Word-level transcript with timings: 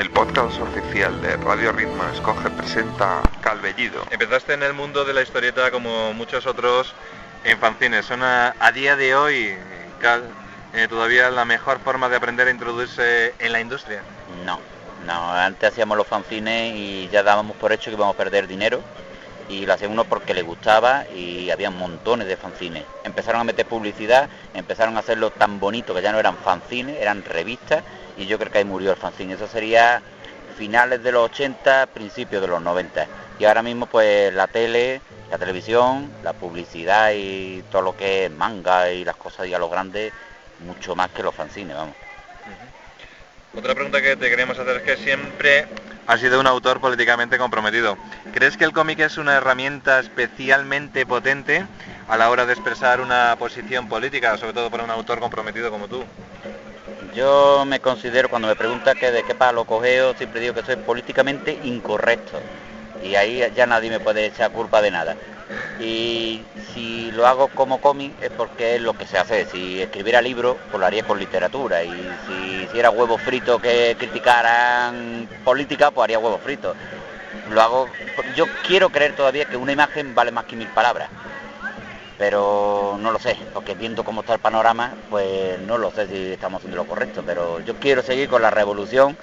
El 0.00 0.08
podcast 0.08 0.58
oficial 0.62 1.20
de 1.20 1.36
Radio 1.36 1.72
Ritmo 1.72 2.02
Escoge 2.10 2.48
presenta 2.48 3.20
Calvellido. 3.42 4.02
Empezaste 4.10 4.54
en 4.54 4.62
el 4.62 4.72
mundo 4.72 5.04
de 5.04 5.12
la 5.12 5.20
historieta 5.20 5.70
como 5.70 6.14
muchos 6.14 6.46
otros 6.46 6.94
en 7.44 7.58
fanzines. 7.58 8.06
¿Son 8.06 8.22
a, 8.22 8.54
a 8.58 8.72
día 8.72 8.96
de 8.96 9.14
hoy 9.14 9.54
Cal, 10.00 10.22
eh, 10.72 10.86
todavía 10.88 11.28
la 11.28 11.44
mejor 11.44 11.80
forma 11.80 12.08
de 12.08 12.16
aprender 12.16 12.48
a 12.48 12.50
introducirse 12.50 13.34
en 13.40 13.52
la 13.52 13.60
industria? 13.60 14.00
No, 14.46 14.58
no, 15.04 15.34
antes 15.34 15.70
hacíamos 15.70 15.98
los 15.98 16.06
fanzines 16.06 16.74
y 16.74 17.10
ya 17.12 17.22
dábamos 17.22 17.58
por 17.58 17.70
hecho 17.70 17.90
que 17.90 17.96
íbamos 17.96 18.14
a 18.14 18.16
perder 18.16 18.46
dinero 18.46 18.80
y 19.50 19.66
lo 19.66 19.74
hacía 19.74 19.88
uno 19.88 20.04
porque 20.06 20.32
le 20.32 20.40
gustaba 20.40 21.04
y 21.14 21.50
había 21.50 21.70
montones 21.70 22.26
de 22.26 22.38
fanzines. 22.38 22.84
Empezaron 23.04 23.42
a 23.42 23.44
meter 23.44 23.66
publicidad, 23.66 24.30
empezaron 24.54 24.96
a 24.96 25.00
hacerlo 25.00 25.28
tan 25.30 25.60
bonito 25.60 25.94
que 25.94 26.00
ya 26.00 26.10
no 26.10 26.18
eran 26.18 26.38
fanzines, 26.38 26.96
eran 26.96 27.22
revistas 27.22 27.82
y 28.20 28.26
yo 28.26 28.38
creo 28.38 28.52
que 28.52 28.58
ahí 28.58 28.64
murió 28.64 28.90
el 28.90 28.96
fanzine. 28.96 29.34
Eso 29.34 29.48
sería 29.48 30.02
finales 30.56 31.02
de 31.02 31.10
los 31.10 31.30
80, 31.30 31.86
principios 31.86 32.42
de 32.42 32.48
los 32.48 32.60
90. 32.60 33.06
Y 33.38 33.46
ahora 33.46 33.62
mismo 33.62 33.86
pues 33.86 34.32
la 34.34 34.46
tele, 34.46 35.00
la 35.30 35.38
televisión, 35.38 36.10
la 36.22 36.34
publicidad 36.34 37.12
y 37.14 37.64
todo 37.70 37.80
lo 37.80 37.96
que 37.96 38.26
es 38.26 38.30
manga 38.30 38.90
y 38.92 39.04
las 39.04 39.16
cosas 39.16 39.48
ya 39.48 39.58
lo 39.58 39.70
grandes, 39.70 40.12
mucho 40.66 40.94
más 40.94 41.10
que 41.10 41.22
los 41.22 41.34
fanzines, 41.34 41.74
vamos. 41.74 41.94
Otra 43.56 43.74
pregunta 43.74 44.00
que 44.00 44.16
te 44.16 44.28
queríamos 44.28 44.58
hacer 44.58 44.76
es 44.76 44.82
que 44.82 44.96
siempre 45.02 45.66
has 46.06 46.20
sido 46.20 46.38
un 46.38 46.46
autor 46.46 46.80
políticamente 46.80 47.38
comprometido. 47.38 47.96
¿Crees 48.32 48.56
que 48.56 48.64
el 48.64 48.72
cómic 48.72 49.00
es 49.00 49.16
una 49.16 49.34
herramienta 49.34 49.98
especialmente 49.98 51.06
potente 51.06 51.64
a 52.06 52.16
la 52.16 52.30
hora 52.30 52.46
de 52.46 52.52
expresar 52.52 53.00
una 53.00 53.34
posición 53.38 53.88
política, 53.88 54.36
sobre 54.36 54.52
todo 54.52 54.70
para 54.70 54.84
un 54.84 54.90
autor 54.90 55.20
comprometido 55.20 55.70
como 55.70 55.88
tú? 55.88 56.04
Yo 57.14 57.64
me 57.66 57.80
considero, 57.80 58.28
cuando 58.28 58.48
me 58.48 58.56
pregunta 58.56 58.94
que 58.94 59.10
de 59.10 59.24
qué 59.24 59.34
palo 59.34 59.64
cogeo, 59.64 60.14
siempre 60.14 60.40
digo 60.40 60.54
que 60.54 60.62
soy 60.62 60.76
políticamente 60.76 61.58
incorrecto. 61.64 62.38
Y 63.02 63.14
ahí 63.16 63.42
ya 63.54 63.66
nadie 63.66 63.90
me 63.90 64.00
puede 64.00 64.26
echar 64.26 64.52
culpa 64.52 64.80
de 64.80 64.90
nada. 64.90 65.16
Y 65.80 66.42
si 66.72 67.10
lo 67.12 67.26
hago 67.26 67.48
como 67.48 67.80
cómic 67.80 68.12
es 68.22 68.30
porque 68.30 68.76
es 68.76 68.82
lo 68.82 68.92
que 68.92 69.06
se 69.06 69.18
hace. 69.18 69.46
Si 69.46 69.82
escribiera 69.82 70.20
libro, 70.20 70.56
pues 70.70 70.78
lo 70.78 70.86
haría 70.86 71.02
con 71.02 71.18
literatura. 71.18 71.82
Y 71.82 72.10
si 72.26 72.62
hiciera 72.64 72.90
huevos 72.90 73.20
fritos 73.22 73.60
que 73.60 73.96
criticaran 73.98 75.28
política, 75.44 75.90
pues 75.90 76.04
haría 76.04 76.18
huevos 76.18 76.40
fritos. 76.42 76.76
Lo 77.50 77.60
hago. 77.60 77.88
Yo 78.36 78.46
quiero 78.66 78.90
creer 78.90 79.16
todavía 79.16 79.46
que 79.46 79.56
una 79.56 79.72
imagen 79.72 80.14
vale 80.14 80.30
más 80.30 80.44
que 80.44 80.54
mil 80.56 80.68
palabras. 80.68 81.08
Pero 82.20 82.98
no 83.00 83.12
lo 83.12 83.18
sé, 83.18 83.34
porque 83.54 83.74
viendo 83.74 84.04
cómo 84.04 84.20
está 84.20 84.34
el 84.34 84.40
panorama, 84.40 84.94
pues 85.08 85.58
no 85.60 85.78
lo 85.78 85.90
sé 85.90 86.06
si 86.06 86.32
estamos 86.32 86.58
haciendo 86.58 86.76
lo 86.76 86.84
correcto. 86.84 87.22
Pero 87.24 87.60
yo 87.60 87.74
quiero 87.76 88.02
seguir 88.02 88.28
con 88.28 88.42
la 88.42 88.50
revolución. 88.50 89.16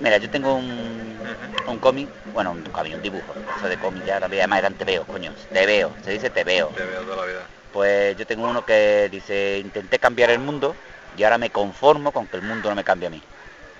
Mira, 0.00 0.18
yo 0.18 0.28
tengo 0.28 0.54
un, 0.54 1.18
un 1.66 1.78
cómic, 1.78 2.08
bueno, 2.34 2.50
un 2.52 2.62
cómic, 2.64 2.94
un 2.94 3.00
dibujo, 3.02 3.34
eso 3.56 3.68
de 3.68 3.78
cómic 3.78 4.04
ya 4.04 4.18
además 4.18 4.58
eran 4.58 4.76
veo, 4.84 5.04
coño, 5.06 5.32
te 5.52 5.64
veo, 5.64 5.92
se 6.04 6.10
dice 6.10 6.28
te 6.28 6.44
veo. 6.44 6.68
Te 6.74 6.84
veo 6.84 7.02
toda 7.04 7.16
la 7.16 7.24
vida. 7.24 7.46
Pues 7.72 8.16
yo 8.18 8.26
tengo 8.26 8.46
uno 8.46 8.62
que 8.62 9.08
dice, 9.10 9.60
intenté 9.64 9.98
cambiar 9.98 10.30
el 10.30 10.40
mundo 10.40 10.74
y 11.16 11.22
ahora 11.22 11.38
me 11.38 11.48
conformo 11.50 12.12
con 12.12 12.26
que 12.26 12.36
el 12.36 12.42
mundo 12.42 12.68
no 12.68 12.74
me 12.76 12.84
cambie 12.84 13.06
a 13.06 13.10
mí. 13.10 13.22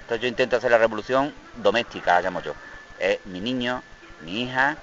Entonces 0.02 0.22
yo 0.22 0.28
intento 0.28 0.56
hacer 0.56 0.70
la 0.70 0.78
revolución 0.78 1.34
doméstica, 1.56 2.22
llamo 2.22 2.40
yo. 2.40 2.54
Es 2.98 3.18
mi 3.26 3.40
niño, 3.40 3.82
mi 4.20 4.42
hija, 4.44 4.78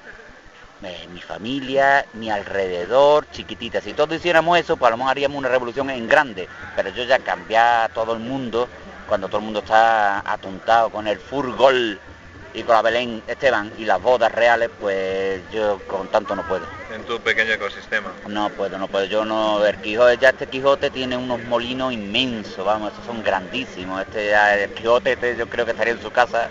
eh, 0.83 1.07
mi 1.13 1.21
familia, 1.21 2.05
mi 2.13 2.29
alrededor, 2.29 3.29
chiquitita. 3.31 3.81
Si 3.81 3.93
todos 3.93 4.15
hiciéramos 4.15 4.57
eso, 4.57 4.77
pues 4.77 4.87
a 4.87 4.91
lo 4.91 4.97
mejor 4.97 5.11
haríamos 5.11 5.37
una 5.37 5.49
revolución 5.49 5.89
en 5.89 6.07
grande. 6.07 6.47
Pero 6.75 6.89
yo 6.89 7.03
ya 7.03 7.19
cambiar 7.19 7.91
todo 7.91 8.13
el 8.13 8.19
mundo, 8.19 8.67
cuando 9.07 9.27
todo 9.27 9.37
el 9.37 9.43
mundo 9.43 9.59
está 9.59 10.19
atontado 10.19 10.89
con 10.89 11.07
el 11.07 11.19
furgol 11.19 11.99
y 12.53 12.63
con 12.63 12.75
la 12.75 12.81
Belén 12.81 13.21
Esteban 13.27 13.71
y 13.77 13.85
las 13.85 14.01
bodas 14.01 14.31
reales, 14.31 14.69
pues 14.79 15.41
yo 15.53 15.79
con 15.87 16.07
tanto 16.07 16.35
no 16.35 16.43
puedo. 16.43 16.65
En 16.93 17.03
tu 17.03 17.19
pequeño 17.19 17.53
ecosistema. 17.53 18.11
No 18.27 18.49
puedo, 18.49 18.77
no 18.77 18.87
puedo. 18.87 19.05
Yo 19.05 19.23
no, 19.23 19.63
el 19.65 19.77
Quijote, 19.77 20.17
ya 20.17 20.29
este 20.29 20.47
Quijote 20.47 20.89
tiene 20.89 21.15
unos 21.15 21.41
molinos 21.43 21.93
inmensos, 21.93 22.65
vamos, 22.65 22.89
estos 22.89 23.05
son 23.05 23.23
grandísimos. 23.23 24.01
Este 24.01 24.29
ya, 24.29 24.55
el 24.55 24.69
Quijote 24.71 25.13
este, 25.13 25.37
yo 25.37 25.47
creo 25.47 25.63
que 25.65 25.71
estaría 25.71 25.93
en 25.93 26.01
su 26.01 26.11
casa 26.11 26.49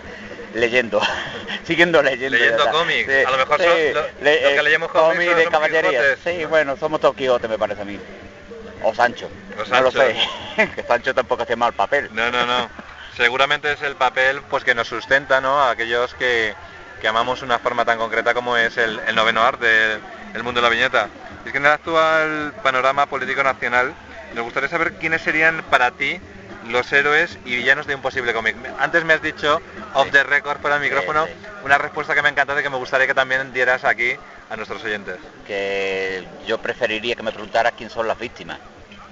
leyendo, 0.53 1.01
siguiendo 1.63 2.01
leyendo. 2.01 2.37
Leyendo 2.37 2.69
cómics, 2.69 3.09
a 3.25 3.31
lo 3.31 3.37
mejor 3.37 3.57
son 3.57 3.67
lo, 3.69 4.01
Le- 4.21 4.41
lo 4.41 4.49
que 4.49 4.59
eh, 4.59 4.63
leemos 4.63 4.91
cómics 4.91 5.35
de 5.35 5.47
caballería. 5.47 6.17
Sí, 6.23 6.45
bueno, 6.45 6.75
somos 6.77 6.99
todos 6.99 7.15
Quijote 7.15 7.47
me 7.47 7.57
parece 7.57 7.81
a 7.81 7.85
mí. 7.85 7.99
O 8.83 8.93
Sancho. 8.93 9.29
O 9.57 9.69
No 9.69 9.81
lo 9.81 9.91
sé. 9.91 10.15
que 10.75 10.83
Sancho 10.83 11.13
tampoco 11.13 11.43
hace 11.43 11.55
mal 11.55 11.73
papel. 11.73 12.09
No, 12.13 12.31
no, 12.31 12.45
no. 12.45 12.69
Seguramente 13.15 13.71
es 13.73 13.81
el 13.81 13.95
papel 13.95 14.41
pues 14.49 14.63
que 14.63 14.73
nos 14.73 14.87
sustenta, 14.87 15.41
¿no? 15.41 15.61
A 15.61 15.71
aquellos 15.71 16.13
que, 16.15 16.55
que 16.99 17.07
amamos 17.07 17.41
una 17.41 17.59
forma 17.59 17.85
tan 17.85 17.97
concreta 17.97 18.33
como 18.33 18.57
es 18.57 18.77
el, 18.77 18.99
el 19.07 19.15
noveno 19.15 19.43
arte, 19.43 19.93
el, 19.95 20.01
el 20.33 20.43
mundo 20.43 20.61
de 20.61 20.63
la 20.67 20.69
viñeta. 20.73 21.09
Es 21.45 21.51
que 21.51 21.57
en 21.57 21.65
el 21.65 21.71
actual 21.71 22.53
panorama 22.63 23.05
político 23.05 23.43
nacional 23.43 23.93
nos 24.33 24.43
gustaría 24.45 24.69
saber 24.69 24.93
quiénes 24.93 25.21
serían 25.21 25.61
para 25.69 25.91
ti 25.91 26.19
los 26.71 26.91
héroes 26.91 27.37
y 27.45 27.55
villanos 27.57 27.85
de 27.87 27.95
un 27.95 28.01
posible 28.01 28.33
cómic. 28.33 28.55
Antes 28.79 29.03
me 29.05 29.13
has 29.13 29.21
dicho, 29.21 29.61
off 29.93 30.09
the 30.11 30.23
record 30.23 30.59
por 30.59 30.71
el 30.71 30.79
micrófono, 30.79 31.27
una 31.63 31.77
respuesta 31.77 32.15
que 32.15 32.21
me 32.21 32.29
ha 32.29 32.31
encantado 32.31 32.59
y 32.59 32.63
que 32.63 32.69
me 32.69 32.77
gustaría 32.77 33.07
que 33.07 33.13
también 33.13 33.53
dieras 33.53 33.83
aquí 33.83 34.15
a 34.49 34.55
nuestros 34.55 34.83
oyentes. 34.83 35.17
que 35.47 36.25
yo 36.47 36.57
preferiría 36.57 37.15
que 37.15 37.23
me 37.23 37.31
preguntara 37.31 37.71
quién 37.71 37.89
son 37.89 38.07
las 38.07 38.17
víctimas. 38.17 38.57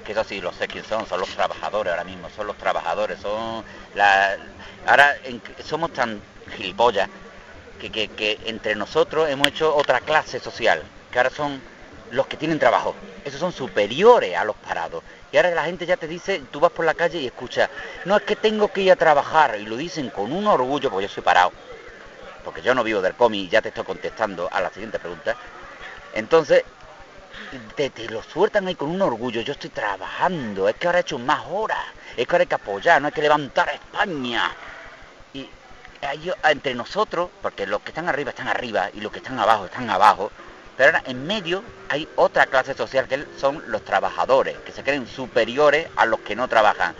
Que 0.05 0.13
eso 0.13 0.23
sí, 0.23 0.41
lo 0.41 0.51
sé 0.53 0.67
quién 0.67 0.83
son, 0.85 1.07
son 1.07 1.19
los 1.19 1.29
trabajadores 1.29 1.91
ahora 1.91 2.03
mismo, 2.03 2.29
son 2.35 2.47
los 2.47 2.57
trabajadores, 2.57 3.19
son 3.19 3.63
la... 3.93 4.37
Ahora 4.87 5.15
en- 5.23 5.41
somos 5.63 5.93
tan 5.93 6.19
gilipollas 6.57 7.07
que, 7.79 7.91
que- 7.91 8.07
que 8.07 8.39
entre 8.45 8.75
nosotros 8.75 9.29
hemos 9.29 9.47
hecho 9.49 9.75
otra 9.75 9.99
clase 10.01 10.39
social, 10.39 10.81
que 11.11 11.19
ahora 11.19 11.29
son 11.29 11.61
los 12.11 12.27
que 12.27 12.37
tienen 12.37 12.59
trabajo. 12.59 12.95
Esos 13.23 13.39
son 13.39 13.51
superiores 13.51 14.35
a 14.37 14.45
los 14.45 14.55
parados. 14.55 15.03
Y 15.31 15.37
ahora 15.37 15.51
la 15.51 15.65
gente 15.65 15.85
ya 15.85 15.97
te 15.97 16.07
dice, 16.07 16.41
tú 16.51 16.59
vas 16.59 16.71
por 16.71 16.85
la 16.85 16.93
calle 16.93 17.19
y 17.19 17.25
escuchas, 17.27 17.69
no 18.05 18.15
es 18.15 18.23
que 18.23 18.35
tengo 18.35 18.69
que 18.69 18.81
ir 18.81 18.91
a 18.91 18.95
trabajar, 18.95 19.57
y 19.59 19.65
lo 19.65 19.75
dicen 19.75 20.09
con 20.09 20.31
un 20.31 20.47
orgullo, 20.47 20.89
porque 20.89 21.07
yo 21.07 21.13
soy 21.13 21.23
parado, 21.23 21.51
porque 22.43 22.61
yo 22.61 22.73
no 22.73 22.83
vivo 22.83 23.01
del 23.01 23.13
cómic 23.15 23.41
y 23.41 23.49
ya 23.49 23.61
te 23.61 23.69
estoy 23.69 23.83
contestando 23.83 24.47
a 24.51 24.61
la 24.61 24.69
siguiente 24.69 24.99
pregunta. 24.99 25.35
Entonces, 26.13 26.63
te, 27.75 27.89
te 27.89 28.09
lo 28.09 28.23
sueltan 28.23 28.67
ahí 28.67 28.75
con 28.75 28.89
un 28.89 29.01
orgullo, 29.01 29.41
yo 29.41 29.53
estoy 29.53 29.69
trabajando, 29.69 30.67
es 30.69 30.75
que 30.75 30.87
ahora 30.87 30.99
he 30.99 31.01
hecho 31.01 31.19
más 31.19 31.41
horas, 31.49 31.79
es 32.15 32.25
que 32.27 32.35
ahora 32.35 32.43
hay 32.43 32.47
que 32.47 32.55
apoyar, 32.55 33.01
no 33.01 33.07
hay 33.07 33.13
que 33.13 33.21
levantar 33.21 33.69
a 33.69 33.73
España. 33.73 34.51
Y 35.33 35.47
hay- 36.01 36.31
entre 36.43 36.73
nosotros, 36.75 37.29
porque 37.41 37.67
los 37.67 37.81
que 37.81 37.89
están 37.91 38.07
arriba 38.09 38.29
están 38.31 38.47
arriba 38.47 38.89
y 38.93 39.01
los 39.01 39.11
que 39.11 39.19
están 39.19 39.39
abajo 39.39 39.65
están 39.65 39.89
abajo, 39.89 40.31
pero 40.79 40.95
ahora 40.95 41.11
en 41.11 41.27
medio 41.27 41.61
hay 41.89 42.07
otra 42.15 42.45
clase 42.45 42.73
social 42.73 43.05
que 43.05 43.25
son 43.37 43.61
los 43.67 43.83
trabajadores, 43.83 44.55
que 44.59 44.71
se 44.71 44.81
creen 44.81 45.07
superiores 45.07 45.89
a 45.97 46.05
los 46.05 46.21
que 46.21 46.37
no 46.37 46.47
trabajan. 46.47 46.95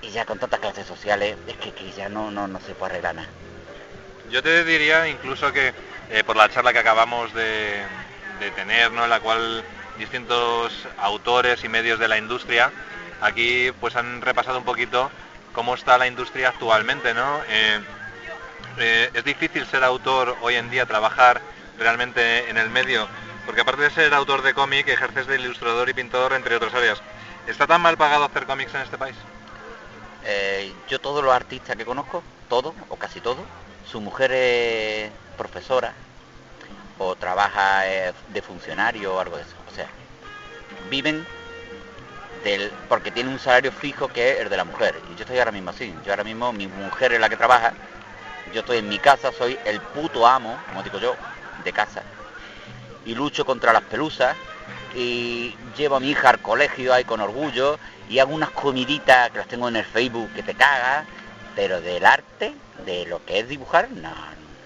Y 0.00 0.10
ya 0.10 0.24
con 0.24 0.38
tantas 0.38 0.60
clases 0.60 0.86
sociales 0.86 1.36
es 1.48 1.56
que, 1.56 1.90
ya 1.90 2.08
no, 2.08 2.30
no, 2.30 2.46
no 2.46 2.60
se 2.60 2.74
puede 2.74 2.92
arreglar 2.92 3.16
nada. 3.16 3.28
Yo 4.30 4.44
te 4.44 4.62
diría 4.62 5.08
incluso 5.08 5.52
que 5.52 5.74
eh, 6.08 6.22
por 6.22 6.36
la 6.36 6.48
charla 6.50 6.72
que 6.72 6.78
acabamos 6.78 7.34
de, 7.34 7.82
de 8.38 8.50
tener, 8.52 8.92
¿no? 8.92 9.02
en 9.02 9.10
la 9.10 9.18
cual 9.18 9.64
distintos 9.98 10.86
autores 10.98 11.64
y 11.64 11.68
medios 11.68 11.98
de 11.98 12.06
la 12.06 12.16
industria 12.16 12.70
aquí 13.22 13.72
pues 13.80 13.96
han 13.96 14.22
repasado 14.22 14.58
un 14.58 14.64
poquito 14.64 15.10
cómo 15.52 15.74
está 15.74 15.98
la 15.98 16.06
industria 16.06 16.50
actualmente, 16.50 17.12
¿no? 17.12 17.40
Eh, 17.48 17.80
eh, 18.78 19.10
es 19.14 19.24
difícil 19.24 19.66
ser 19.66 19.82
autor 19.82 20.36
hoy 20.42 20.54
en 20.54 20.70
día, 20.70 20.86
trabajar 20.86 21.40
realmente 21.82 22.48
en 22.48 22.56
el 22.56 22.70
medio, 22.70 23.08
porque 23.44 23.60
aparte 23.60 23.82
de 23.82 23.90
ser 23.90 24.14
autor 24.14 24.42
de 24.42 24.54
cómic, 24.54 24.88
ejerces 24.88 25.26
de 25.26 25.36
ilustrador 25.36 25.88
y 25.88 25.94
pintor, 25.94 26.32
entre 26.32 26.56
otras 26.56 26.74
áreas. 26.74 27.02
¿Está 27.46 27.66
tan 27.66 27.80
mal 27.80 27.96
pagado 27.96 28.24
hacer 28.24 28.46
cómics 28.46 28.74
en 28.74 28.82
este 28.82 28.96
país? 28.96 29.16
Eh, 30.24 30.72
yo 30.88 31.00
todos 31.00 31.24
los 31.24 31.34
artistas 31.34 31.76
que 31.76 31.84
conozco, 31.84 32.22
todos 32.48 32.74
o 32.88 32.96
casi 32.96 33.20
todos, 33.20 33.44
su 33.90 34.00
mujer 34.00 34.30
es 34.32 35.10
profesora 35.36 35.92
o 36.98 37.16
trabaja 37.16 37.88
eh, 37.88 38.12
de 38.28 38.42
funcionario 38.42 39.14
o 39.14 39.20
algo 39.20 39.36
de 39.36 39.42
eso. 39.42 39.56
O 39.70 39.74
sea, 39.74 39.88
viven 40.88 41.26
del, 42.44 42.70
porque 42.88 43.10
tienen 43.10 43.32
un 43.32 43.38
salario 43.38 43.72
fijo 43.72 44.08
que 44.08 44.32
es 44.32 44.40
el 44.40 44.48
de 44.48 44.56
la 44.56 44.64
mujer. 44.64 44.94
Y 45.12 45.16
yo 45.16 45.22
estoy 45.22 45.38
ahora 45.38 45.52
mismo 45.52 45.70
así. 45.70 45.92
Yo 46.04 46.12
ahora 46.12 46.24
mismo, 46.24 46.52
mi 46.52 46.68
mujer 46.68 47.12
es 47.12 47.20
la 47.20 47.28
que 47.28 47.36
trabaja. 47.36 47.72
Yo 48.52 48.60
estoy 48.60 48.78
en 48.78 48.88
mi 48.88 48.98
casa, 48.98 49.32
soy 49.32 49.58
el 49.64 49.80
puto 49.80 50.26
amo, 50.26 50.58
como 50.68 50.82
digo 50.82 50.98
yo, 50.98 51.16
de 51.64 51.72
casa. 51.72 52.02
Y 53.04 53.14
lucho 53.14 53.44
contra 53.44 53.72
las 53.72 53.82
pelusas 53.82 54.36
y 54.94 55.54
llevo 55.76 55.96
a 55.96 56.00
mi 56.00 56.10
hija 56.10 56.30
al 56.30 56.38
colegio 56.40 56.92
ahí 56.92 57.04
con 57.04 57.20
orgullo 57.20 57.78
y 58.08 58.18
hago 58.18 58.34
unas 58.34 58.50
comiditas 58.50 59.30
que 59.30 59.38
las 59.38 59.48
tengo 59.48 59.68
en 59.68 59.76
el 59.76 59.84
Facebook 59.84 60.30
que 60.34 60.42
te 60.42 60.54
cagas, 60.54 61.04
pero 61.56 61.80
del 61.80 62.04
arte, 62.04 62.52
de 62.86 63.06
lo 63.06 63.24
que 63.24 63.40
es 63.40 63.48
dibujar, 63.48 63.90
no, 63.90 64.12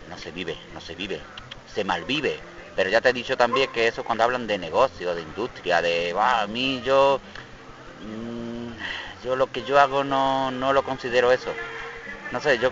no 0.08 0.18
se 0.18 0.30
vive, 0.32 0.56
no 0.74 0.80
se 0.80 0.94
vive, 0.94 1.20
se 1.72 1.84
malvive. 1.84 2.38
Pero 2.74 2.90
ya 2.90 3.00
te 3.00 3.08
he 3.08 3.12
dicho 3.12 3.36
también 3.36 3.70
que 3.72 3.88
eso 3.88 4.04
cuando 4.04 4.24
hablan 4.24 4.46
de 4.46 4.58
negocio, 4.58 5.14
de 5.14 5.22
industria, 5.22 5.80
de 5.80 6.14
"Ah, 6.18 6.42
a 6.42 6.46
mí 6.46 6.82
yo 6.84 7.20
mm, 8.04 9.24
yo 9.24 9.34
lo 9.36 9.50
que 9.50 9.62
yo 9.64 9.80
hago 9.80 10.04
no, 10.04 10.50
no 10.50 10.72
lo 10.72 10.82
considero 10.84 11.32
eso. 11.32 11.52
No 12.32 12.40
sé, 12.40 12.58
yo... 12.58 12.70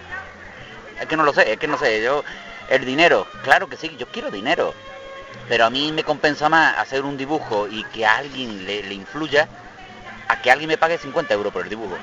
Es 1.01 1.07
que 1.07 1.17
no 1.17 1.25
lo 1.25 1.33
sé, 1.33 1.53
es 1.53 1.59
que 1.59 1.67
no 1.67 1.79
sé, 1.79 2.03
yo... 2.03 2.23
El 2.69 2.85
dinero, 2.85 3.27
claro 3.43 3.69
que 3.69 3.77
sí, 3.77 3.95
yo 3.99 4.07
quiero 4.07 4.31
dinero. 4.31 4.75
Pero 5.49 5.67
a 5.67 5.71
mí 5.71 5.93
me 5.93 6.05
compensa 6.05 6.49
más 6.49 6.79
hacer 6.79 7.03
un 7.03 7.17
dibujo 7.17 7.69
y 7.69 7.85
que 7.85 8.07
a 8.07 8.17
alguien 8.17 8.65
le, 8.67 8.83
le 8.83 8.95
influya 8.95 9.47
a 10.29 10.41
que 10.41 10.51
alguien 10.51 10.69
me 10.69 10.79
pague 10.79 10.97
50 10.97 11.35
euros 11.35 11.53
por 11.53 11.63
el 11.65 11.69
dibujo. 11.69 11.97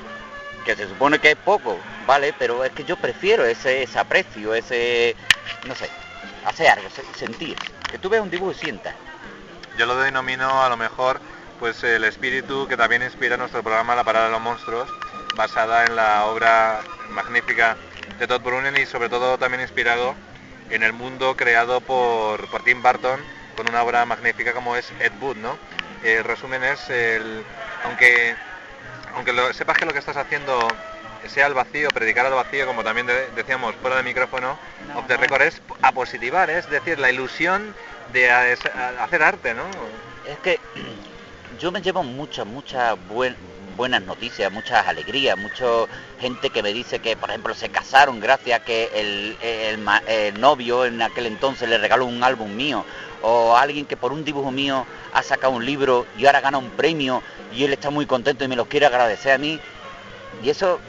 Que 0.64 0.76
se 0.76 0.86
supone 0.88 1.18
que 1.18 1.32
es 1.32 1.36
poco, 1.36 1.76
¿vale? 2.06 2.32
Pero 2.38 2.64
es 2.64 2.70
que 2.70 2.84
yo 2.84 2.96
prefiero 2.96 3.44
ese, 3.44 3.82
ese 3.82 3.98
aprecio, 3.98 4.54
ese... 4.54 5.16
No 5.66 5.74
sé, 5.74 5.88
hacer 6.46 6.68
algo, 6.68 6.88
se- 6.90 7.04
sentir. 7.18 7.56
Que 7.90 7.98
tú 7.98 8.08
veas 8.08 8.22
un 8.22 8.30
dibujo 8.30 8.52
y 8.52 8.54
sientas. 8.54 8.94
Yo 9.76 9.86
lo 9.86 9.96
denomino 9.96 10.62
a 10.62 10.68
lo 10.68 10.76
mejor 10.76 11.20
pues 11.58 11.82
el 11.84 12.04
espíritu 12.04 12.66
que 12.68 12.76
también 12.76 13.02
inspira 13.02 13.36
nuestro 13.36 13.62
programa 13.62 13.94
La 13.94 14.02
Parada 14.04 14.26
de 14.26 14.32
los 14.32 14.40
Monstruos, 14.40 14.88
basada 15.36 15.84
en 15.84 15.94
la 15.96 16.24
obra 16.26 16.80
magnífica 17.10 17.76
de 18.18 18.26
Todd 18.26 18.40
Brunnen 18.42 18.76
y 18.76 18.84
sobre 18.86 19.08
todo 19.08 19.38
también 19.38 19.60
inspirado 19.62 20.14
en 20.70 20.82
el 20.82 20.92
mundo 20.92 21.34
creado 21.36 21.80
por, 21.80 22.48
por 22.48 22.62
Tim 22.62 22.82
Burton 22.82 23.20
con 23.56 23.66
una 23.66 23.82
obra 23.82 24.04
magnífica 24.06 24.52
como 24.52 24.76
es 24.76 24.92
Ed 25.00 25.12
Wood, 25.20 25.36
¿no? 25.36 25.58
El 26.04 26.24
resumen 26.24 26.64
es 26.64 26.88
el 26.90 27.44
aunque 27.84 28.34
aunque 29.14 29.32
lo- 29.32 29.52
sepas 29.52 29.76
que 29.76 29.84
lo 29.84 29.92
que 29.92 29.98
estás 29.98 30.16
haciendo 30.16 30.74
sea 31.26 31.46
al 31.46 31.54
vacío, 31.54 31.90
predicar 31.90 32.26
al 32.26 32.32
vacío, 32.32 32.66
como 32.66 32.82
también 32.82 33.06
de- 33.06 33.30
decíamos 33.36 33.74
fuera 33.76 33.96
de 33.96 34.02
micrófono, 34.02 34.58
No, 34.88 34.98
of 34.98 35.06
the 35.06 35.14
no. 35.14 35.20
record 35.20 35.42
es 35.42 35.60
a 35.82 35.92
positivar, 35.92 36.50
es 36.50 36.68
decir, 36.68 36.98
la 36.98 37.10
ilusión 37.10 37.74
de 38.12 38.30
a- 38.30 38.50
es- 38.50 38.66
a- 38.66 39.04
hacer 39.04 39.22
arte, 39.22 39.54
¿no? 39.54 39.62
Es 40.26 40.38
que 40.38 40.58
yo 41.60 41.70
me 41.70 41.80
llevo 41.82 42.02
muchas, 42.02 42.46
muchas 42.46 42.96
buen- 43.08 43.36
buenas 43.76 44.02
noticias, 44.02 44.52
muchas 44.52 44.86
alegrías, 44.86 45.36
mucha 45.36 45.66
gente 46.20 46.50
que 46.50 46.62
me 46.62 46.72
dice 46.72 46.98
que, 46.98 47.16
por 47.16 47.30
ejemplo, 47.30 47.54
se 47.54 47.68
casaron 47.68 48.20
gracias 48.20 48.60
a 48.60 48.64
que 48.64 48.90
el, 48.94 49.36
el 49.42 50.40
novio 50.40 50.84
en 50.84 51.02
aquel 51.02 51.26
entonces 51.26 51.68
le 51.68 51.78
regaló 51.78 52.06
un 52.06 52.22
álbum 52.22 52.54
mío, 52.54 52.84
o 53.22 53.56
alguien 53.56 53.86
que 53.86 53.96
por 53.96 54.12
un 54.12 54.24
dibujo 54.24 54.50
mío 54.50 54.84
ha 55.14 55.22
sacado 55.22 55.52
un 55.52 55.64
libro 55.64 56.06
y 56.18 56.26
ahora 56.26 56.40
gana 56.40 56.58
un 56.58 56.70
premio 56.70 57.22
y 57.54 57.64
él 57.64 57.72
está 57.72 57.90
muy 57.90 58.06
contento 58.06 58.44
y 58.44 58.48
me 58.48 58.56
lo 58.56 58.66
quiere 58.66 58.86
agradecer 58.86 59.32
a 59.32 59.38
mí. 59.38 59.58
Y 60.42 60.50
eso 60.50 60.80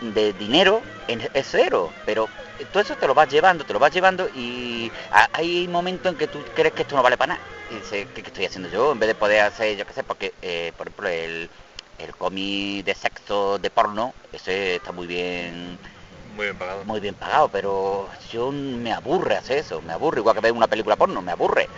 de 0.00 0.32
dinero 0.34 0.82
es 1.08 1.48
cero, 1.50 1.90
pero 2.04 2.28
todo 2.70 2.82
eso 2.82 2.96
te 2.96 3.06
lo 3.06 3.14
vas 3.14 3.28
llevando, 3.28 3.64
te 3.64 3.72
lo 3.72 3.78
vas 3.78 3.92
llevando 3.92 4.28
y 4.28 4.90
hay 5.32 5.66
momentos 5.68 6.12
en 6.12 6.18
que 6.18 6.28
tú 6.28 6.38
crees 6.54 6.72
que 6.72 6.82
esto 6.82 6.96
no 6.96 7.02
vale 7.02 7.16
para 7.16 7.34
nada. 7.34 7.40
Y 7.70 7.76
dices, 7.76 8.06
¿qué, 8.14 8.22
qué 8.22 8.28
estoy 8.28 8.44
haciendo 8.44 8.68
yo? 8.68 8.92
En 8.92 8.98
vez 8.98 9.08
de 9.08 9.14
poder 9.14 9.40
hacer, 9.40 9.76
yo 9.76 9.86
qué 9.86 9.94
sé, 9.94 10.04
porque, 10.04 10.32
eh, 10.42 10.72
por 10.76 10.86
ejemplo, 10.86 11.08
el, 11.08 11.48
el 11.98 12.16
cómic 12.16 12.84
de 12.84 12.94
sexo, 12.94 13.58
de 13.58 13.70
porno, 13.70 14.14
ese 14.32 14.76
está 14.76 14.92
muy 14.92 15.06
bien 15.06 15.80
Muy 16.34 16.46
bien 16.46 16.58
pagado. 16.58 16.84
muy 16.84 17.00
bien 17.00 17.14
pagado, 17.16 17.50
pero 17.50 18.10
yo 18.30 18.50
me 18.52 18.92
aburre 18.92 19.36
hacer 19.36 19.58
eso, 19.58 19.80
me 19.82 19.92
aburre, 19.92 20.20
igual 20.20 20.34
que 20.34 20.40
ver 20.42 20.52
una 20.52 20.68
película 20.68 20.96
porno, 20.96 21.22
me 21.22 21.32
aburre. 21.32 21.70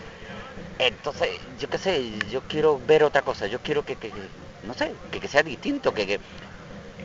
Entonces, 0.79 1.41
yo 1.57 1.69
qué 1.69 1.79
sé, 1.79 2.29
yo 2.29 2.43
quiero 2.43 2.81
ver 2.81 3.05
otra 3.05 3.23
cosa, 3.23 3.47
yo 3.49 3.61
quiero 3.63 3.85
que, 3.85 3.97
que- 3.99 4.13
que- 4.13 4.33
no 4.63 4.75
sé, 4.75 5.01
que, 5.11 5.21
que 5.21 5.29
sea 5.29 5.43
distinto, 5.45 5.95
que, 5.95 6.07
que- 6.07 6.21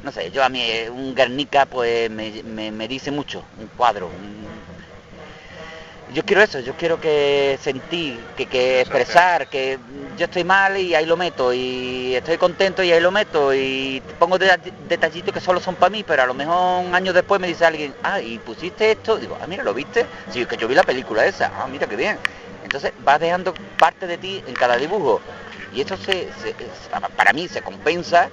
no 0.04 0.12
sé, 0.12 0.32
yo 0.32 0.44
a 0.44 0.50
mí 0.50 0.62
eh, 0.62 0.90
un 0.90 1.16
Guernica 1.16 1.66
pues 1.68 2.10
me, 2.12 2.44
me- 2.44 2.72
me 2.72 2.88
dice 2.90 3.12
mucho, 3.12 3.50
un 3.58 3.70
cuadro, 3.70 4.10
un- 4.12 4.66
yo 6.14 6.24
quiero 6.24 6.42
eso, 6.42 6.60
yo 6.60 6.76
quiero 6.76 7.00
que 7.00 7.58
sentir, 7.62 8.32
que, 8.36 8.48
que 8.48 8.82
expresar, 8.82 9.48
que 9.48 9.80
yo 10.16 10.26
estoy 10.26 10.44
mal 10.44 10.78
y 10.78 10.94
ahí 10.96 11.06
lo 11.06 11.16
meto, 11.18 11.54
y 11.54 12.14
estoy 12.16 12.38
contento 12.38 12.84
y 12.84 12.92
ahí 12.92 13.00
lo 13.00 13.12
meto, 13.12 13.54
y 13.54 14.02
pongo 14.18 14.38
deta- 14.38 14.60
detallitos 14.88 15.34
que 15.34 15.40
solo 15.40 15.60
son 15.62 15.78
para 15.78 15.90
mí, 15.90 16.04
pero 16.04 16.24
a 16.24 16.26
lo 16.26 16.34
mejor 16.34 16.84
un 16.86 16.94
año 16.96 17.14
después 17.14 17.40
me 17.40 17.48
dice 17.48 17.66
alguien, 17.66 17.96
ah, 18.04 18.20
y 18.22 18.40
pusiste 18.40 18.92
esto, 18.92 19.18
digo, 19.20 19.38
ah, 19.40 19.48
mira, 19.48 19.64
¿lo 19.64 19.74
viste? 19.74 20.10
Sí, 20.28 20.42
es 20.42 20.48
que 20.48 20.58
yo 20.58 20.68
vi 20.68 20.76
la 20.76 20.84
película 20.84 21.26
esa, 21.26 21.52
ah, 21.54 21.68
mira 21.68 21.88
qué 21.88 21.96
bien. 21.96 22.20
Entonces 22.62 22.94
vas 22.98 23.20
dejando 23.20 23.58
parte 23.78 24.06
de 24.08 24.18
ti 24.18 24.42
en 24.46 24.56
cada 24.56 24.78
dibujo, 24.78 25.24
y 25.70 25.82
eso 25.82 25.98
se, 25.98 26.34
para 27.16 27.34
mí 27.34 27.48
se 27.48 27.62
compensa 27.62 28.32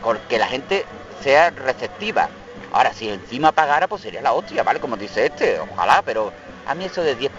con 0.00 0.20
que 0.28 0.38
la 0.38 0.48
gente 0.48 0.88
sea 1.20 1.50
receptiva. 1.50 2.32
Ahora, 2.70 2.92
si 2.92 3.08
encima 3.08 3.52
pagara, 3.52 3.88
pues 3.88 4.02
sería 4.02 4.22
la 4.22 4.32
hostia, 4.32 4.62
¿vale? 4.62 4.78
Como 4.80 4.96
dice 4.96 5.26
este, 5.26 5.58
ojalá, 5.58 6.02
pero 6.02 6.34
a 6.68 6.74
mí 6.74 6.84
eso 6.84 7.02
de 7.02 7.18
10%, 7.18 7.30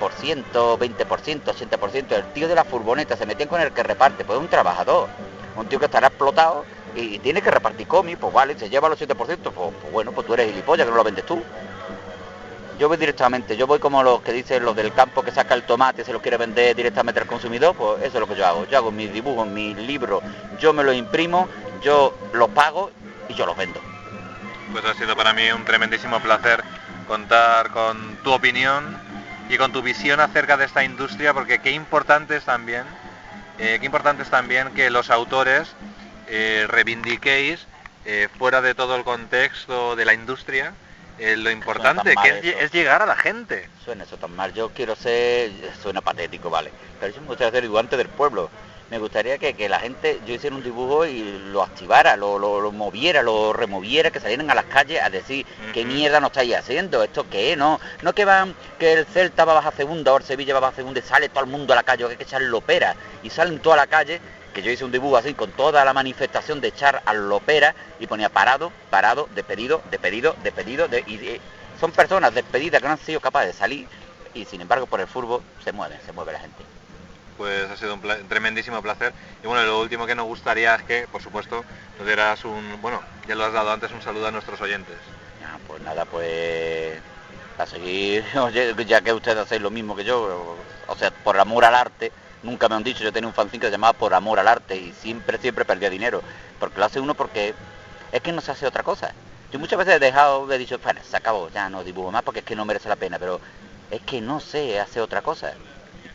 20%, 0.51 1.43
80%, 1.43 2.11
el 2.15 2.33
tío 2.33 2.47
de 2.47 2.55
la 2.55 2.63
furgoneta 2.63 3.15
se 3.15 3.27
mete 3.27 3.45
con 3.47 3.61
el 3.61 3.71
que 3.71 3.83
reparte, 3.83 4.25
pues 4.25 4.37
es 4.37 4.41
un 4.41 4.49
trabajador, 4.49 5.07
un 5.55 5.67
tío 5.67 5.77
que 5.77 5.85
estará 5.85 6.07
explotado 6.07 6.65
y 6.95 7.19
tiene 7.19 7.39
que 7.43 7.51
repartir 7.51 7.87
cómics, 7.87 8.17
pues 8.19 8.33
vale, 8.33 8.57
se 8.57 8.69
lleva 8.71 8.89
los 8.89 8.99
7%, 8.99 9.15
pues, 9.15 9.37
pues 9.53 9.93
bueno, 9.93 10.11
pues 10.11 10.25
tú 10.25 10.33
eres 10.33 10.49
gilipollas, 10.49 10.85
que 10.85 10.91
no 10.91 10.97
lo 10.97 11.03
vendes 11.03 11.27
tú. 11.27 11.43
Yo 12.79 12.87
voy 12.87 12.97
directamente, 12.97 13.55
yo 13.55 13.67
voy 13.67 13.77
como 13.77 14.01
los 14.01 14.21
que 14.21 14.31
dicen 14.31 14.65
los 14.65 14.75
del 14.75 14.93
campo 14.93 15.21
que 15.21 15.31
saca 15.31 15.53
el 15.53 15.61
tomate 15.63 16.03
se 16.03 16.13
lo 16.13 16.21
quiere 16.21 16.37
vender 16.37 16.75
directamente 16.75 17.21
al 17.21 17.27
consumidor, 17.27 17.75
pues 17.75 17.99
eso 17.99 18.17
es 18.17 18.19
lo 18.21 18.27
que 18.27 18.35
yo 18.35 18.47
hago. 18.47 18.65
Yo 18.65 18.77
hago 18.77 18.91
mis 18.91 19.13
dibujos, 19.13 19.45
mis 19.45 19.77
libros, 19.77 20.23
yo 20.59 20.73
me 20.73 20.83
los 20.83 20.95
imprimo, 20.95 21.47
yo 21.83 22.17
los 22.33 22.49
pago 22.49 22.89
y 23.27 23.35
yo 23.35 23.45
los 23.45 23.55
vendo. 23.55 23.79
Pues 24.71 24.83
ha 24.85 24.95
sido 24.95 25.15
para 25.15 25.33
mí 25.33 25.51
un 25.51 25.65
tremendísimo 25.65 26.19
placer 26.19 26.63
contar 27.07 27.69
con 27.71 28.17
tu 28.23 28.31
opinión 28.31 29.08
y 29.49 29.57
con 29.57 29.73
tu 29.73 29.81
visión 29.81 30.19
acerca 30.19 30.55
de 30.55 30.65
esta 30.65 30.83
industria, 30.83 31.33
porque 31.33 31.59
qué 31.59 31.71
importante 31.71 32.37
es 32.37 32.45
también, 32.45 32.83
eh, 33.57 33.77
qué 33.79 33.85
importante 33.85 34.23
es 34.23 34.29
también 34.29 34.71
que 34.73 34.91
los 34.91 35.09
autores 35.09 35.67
eh, 36.27 36.65
reivindiquéis 36.69 37.65
eh, 38.05 38.29
fuera 38.37 38.61
de 38.61 38.75
todo 38.75 38.95
el 38.95 39.03
contexto 39.03 39.95
de 39.95 40.05
la 40.05 40.13
industria 40.13 40.73
lo 41.19 41.51
importante 41.51 42.13
tan 42.13 42.23
que 42.23 42.55
es, 42.61 42.71
llegar 42.71 43.01
a 43.01 43.05
la 43.05 43.17
gente. 43.17 43.67
Suena 43.83 44.05
eso 44.05 44.15
tan 44.15 44.33
mal. 44.37 44.53
Yo 44.53 44.69
quiero 44.69 44.95
ser, 44.95 45.51
suena 45.81 45.99
patético, 45.99 46.49
vale. 46.49 46.71
Pero 46.97 47.13
yo 47.13 47.19
me 47.19 47.27
gustaría 47.27 47.51
ser 47.51 47.63
dibujante 47.63 47.97
del 47.97 48.07
pueblo. 48.07 48.49
Me 48.89 48.97
gustaría 48.97 49.37
que, 49.37 49.53
que 49.53 49.69
la 49.69 49.79
gente, 49.79 50.19
yo 50.25 50.33
hiciera 50.33 50.55
un 50.55 50.63
dibujo 50.63 51.05
y 51.05 51.21
lo 51.51 51.61
activara, 51.61 52.15
lo, 52.17 52.39
lo- 52.39 52.59
lo 52.59 52.71
moviera, 52.71 53.21
lo 53.21 53.53
removiera, 53.53 54.09
que 54.09 54.19
salieran 54.19 54.49
a 54.49 54.55
las 54.55 54.65
calles 54.65 54.99
a 55.03 55.11
decir 55.11 55.45
qué 55.75 55.85
mierda 55.85 56.19
nos 56.19 56.31
estáis 56.31 56.55
haciendo, 56.55 57.03
esto 57.03 57.23
qué, 57.29 57.55
no, 57.55 57.79
no 58.01 58.13
que 58.13 58.25
van, 58.25 58.55
que 58.79 58.93
el 58.93 59.05
Celta 59.05 59.45
va 59.45 59.51
a 59.51 59.55
bajar 59.55 59.75
segunda 59.75 60.11
o 60.11 60.17
el 60.17 60.23
Sevilla 60.23 60.53
va 60.53 60.57
a 60.57 60.61
bajar 60.61 60.77
segunda 60.77 60.99
y 60.99 61.03
sale 61.03 61.29
todo 61.29 61.43
el 61.43 61.51
mundo 61.51 61.73
a 61.73 61.75
la 61.75 61.83
calle, 61.83 62.05
que 62.05 62.11
hay 62.11 62.17
que 62.17 62.23
echarle 62.23 62.51
opera, 62.51 62.95
y 63.21 63.29
salen 63.29 63.59
toda 63.59 63.75
la 63.75 63.85
calle, 63.85 64.19
que 64.55 64.63
yo 64.63 64.71
hice 64.71 64.85
un 64.85 64.91
dibujo 64.91 65.17
así 65.17 65.35
con 65.35 65.51
toda 65.51 65.85
la 65.85 65.93
manifestación 65.93 66.59
de 66.59 66.69
echar 66.69 67.03
al 67.05 67.29
lopera 67.29 67.75
y 67.99 68.07
ponía 68.07 68.29
parado, 68.29 68.71
parado, 68.89 69.29
despedido, 69.35 69.83
despedido, 69.91 70.35
despedido, 70.43 70.87
de, 70.87 71.03
y, 71.05 71.13
y 71.13 71.39
son 71.79 71.91
personas 71.91 72.33
despedidas 72.33 72.81
que 72.81 72.87
no 72.87 72.93
han 72.93 72.99
sido 72.99 73.19
capaces 73.19 73.53
de 73.53 73.59
salir 73.59 73.87
y 74.33 74.45
sin 74.45 74.61
embargo 74.61 74.87
por 74.87 74.99
el 74.99 75.05
fútbol 75.07 75.43
se 75.63 75.71
mueven, 75.73 75.99
se 76.03 76.11
mueve 76.11 76.33
la 76.33 76.39
gente. 76.39 76.63
Pues 77.39 77.71
ha 77.71 77.77
sido 77.77 77.93
un 77.93 78.01
tremendísimo 78.27 78.81
placer. 78.81 79.13
Y 79.41 79.47
bueno, 79.47 79.63
lo 79.63 79.79
último 79.79 80.05
que 80.05 80.13
nos 80.13 80.25
gustaría 80.25 80.75
es 80.75 80.83
que, 80.83 81.07
por 81.07 81.21
supuesto, 81.21 81.63
nos 81.97 82.05
dieras 82.05 82.43
un, 82.43 82.81
bueno, 82.81 83.01
ya 83.25 83.33
lo 83.33 83.45
has 83.45 83.53
dado 83.53 83.71
antes, 83.71 83.89
un 83.93 84.01
saludo 84.01 84.27
a 84.27 84.31
nuestros 84.31 84.59
oyentes. 84.59 84.97
Ah, 85.41 85.57
pues 85.65 85.81
nada, 85.81 86.03
pues 86.03 86.99
a 87.57 87.65
seguir, 87.65 88.25
ya 88.85 88.99
que 88.99 89.13
ustedes 89.13 89.37
hacéis 89.37 89.61
lo 89.61 89.71
mismo 89.71 89.95
que 89.95 90.03
yo, 90.03 90.57
o 90.85 90.95
sea, 90.97 91.11
por 91.11 91.39
amor 91.39 91.63
al 91.63 91.75
arte, 91.75 92.11
nunca 92.43 92.67
me 92.67 92.75
han 92.75 92.83
dicho, 92.83 93.05
yo 93.05 93.13
tenía 93.13 93.29
un 93.29 93.33
fanzine 93.33 93.61
que 93.61 93.67
se 93.67 93.71
llamaba 93.71 93.93
Por 93.93 94.13
amor 94.13 94.37
al 94.39 94.47
arte 94.49 94.75
y 94.75 94.91
siempre, 94.91 95.37
siempre 95.37 95.63
perdía 95.63 95.89
dinero, 95.89 96.21
porque 96.59 96.79
lo 96.79 96.87
hace 96.87 96.99
uno 96.99 97.13
porque 97.15 97.53
es 98.11 98.21
que 98.21 98.33
no 98.33 98.41
se 98.41 98.51
hace 98.51 98.67
otra 98.67 98.83
cosa. 98.83 99.13
Yo 99.53 99.59
muchas 99.59 99.79
veces 99.79 99.95
he 99.95 99.99
dejado, 99.99 100.51
he 100.51 100.57
dicho, 100.57 100.77
bueno, 100.83 100.99
se 101.09 101.15
acabó, 101.15 101.47
ya 101.49 101.69
no 101.69 101.85
dibujo 101.85 102.11
más 102.11 102.21
porque 102.23 102.39
es 102.39 102.45
que 102.45 102.57
no 102.57 102.65
merece 102.65 102.89
la 102.89 102.97
pena, 102.97 103.17
pero 103.17 103.39
es 103.91 104.01
que 104.01 104.19
no 104.19 104.41
sé 104.41 104.77
hacer 104.77 105.01
otra 105.01 105.21
cosa. 105.21 105.53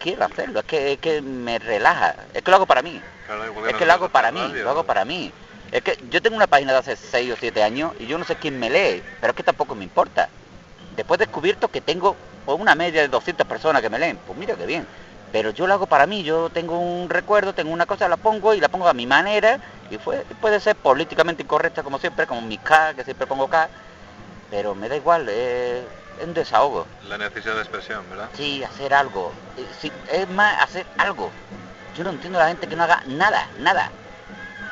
Quiero 0.05 0.27
hacerlo, 0.27 0.61
es 0.61 0.67
que, 0.67 0.93
es 0.93 0.99
que 0.99 1.23
me 1.23 1.59
relaja, 1.59 2.15
es 2.35 2.43
que 2.43 2.51
lo 2.51 2.59
hago 2.59 2.67
para 2.67 2.83
mí. 2.83 3.01
Claro, 3.25 3.43
Es 3.67 3.75
que 3.75 3.87
lo 3.87 3.93
hago 3.95 4.11
para 4.11 4.31
mí, 4.31 4.39
radio. 4.39 4.63
lo 4.63 4.69
hago 4.69 4.85
para 4.85 5.07
mí. 5.07 5.33
Es 5.73 5.81
que 5.81 5.99
yo 6.11 6.21
tengo 6.21 6.37
una 6.37 6.47
página 6.47 6.73
de 6.73 6.79
hace 6.81 6.95
6 6.95 7.33
o 7.33 7.37
7 7.41 7.63
años 7.63 7.93
y 7.99 8.07
yo 8.07 8.19
no 8.19 8.27
sé 8.27 8.37
quién 8.37 8.61
me 8.61 8.69
lee, 8.69 9.03
pero 9.19 9.31
es 9.31 9.37
que 9.39 9.43
tampoco 9.43 9.75
me 9.75 9.83
importa. 9.83 10.29
Después 10.95 11.19
he 11.19 11.25
descubierto 11.25 11.69
que 11.69 11.81
tengo 11.81 12.17
una 12.45 12.75
media 12.75 13.01
de 13.01 13.09
200 13.09 13.47
personas 13.47 13.81
que 13.81 13.89
me 13.89 13.99
leen, 13.99 14.19
pues 14.27 14.39
mira 14.39 14.57
qué 14.57 14.67
bien. 14.67 14.87
Pero 15.33 15.53
yo 15.53 15.67
lo 15.67 15.73
hago 15.73 15.87
para 15.87 16.05
mí, 16.07 16.23
yo 16.23 16.51
tengo 16.51 16.79
un 16.79 17.09
recuerdo, 17.09 17.55
tengo 17.55 17.73
una 17.73 17.87
cosa, 17.87 18.07
la 18.07 18.19
pongo 18.19 18.53
y 18.53 18.61
la 18.61 18.69
pongo 18.69 18.87
a 18.87 18.93
mi 18.93 19.07
manera 19.07 19.59
y 19.91 19.97
fue, 19.97 20.19
puede 20.39 20.61
ser 20.61 20.77
políticamente 20.77 21.45
incorrecta 21.45 21.83
como 21.83 21.99
siempre, 21.99 22.27
como 22.27 22.43
mi 22.43 22.59
K, 22.59 22.93
que 22.93 23.05
siempre 23.05 23.27
pongo 23.27 23.49
K, 23.49 23.71
pero 24.51 24.75
me 24.75 24.91
da 24.91 24.97
igual, 24.97 25.31
es 25.31 25.83
un 26.23 26.35
desahogo. 26.35 26.87
La 27.09 27.19
necesidad 27.19 27.55
de 27.55 27.63
expresión, 27.63 28.05
¿verdad? 28.11 28.29
Sí, 28.35 28.63
hacer 28.65 28.95
algo. 28.95 29.33
Sí, 29.81 29.91
es 30.13 30.29
más, 30.31 30.63
hacer 30.63 30.87
algo. 30.99 31.31
Yo 31.97 32.05
no 32.05 32.11
entiendo 32.11 32.39
a 32.39 32.43
la 32.43 32.49
gente 32.49 32.67
que 32.67 32.77
no 32.77 32.85
haga 32.85 33.03
nada, 33.07 33.49
nada. 33.59 33.91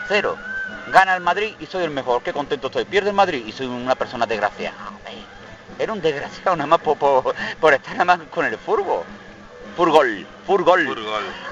Cero. 0.09 0.37
Gana 0.89 1.15
el 1.15 1.23
Madrid 1.23 1.55
y 1.61 1.67
soy 1.67 1.85
el 1.85 1.91
mejor. 1.91 2.23
Qué 2.23 2.33
contento 2.33 2.67
estoy. 2.67 2.85
Pierde 2.85 3.11
el 3.11 3.17
Madrid 3.17 3.45
y 3.47 3.53
soy 3.53 3.67
una 3.67 3.95
persona 3.95 4.27
desgraciada. 4.27 4.77
Era 5.79 5.93
un 5.93 6.01
desgraciado 6.01 6.57
nada 6.57 6.67
más 6.67 6.81
por, 6.81 6.99
por, 6.99 7.35
por 7.61 7.75
estar 7.75 7.93
nada 7.93 8.05
más 8.05 8.29
con 8.29 8.45
el 8.45 8.59
furbo. 8.59 9.05
Furgol, 9.77 10.27
furgol. 10.47 10.85
Furgol. 10.85 11.52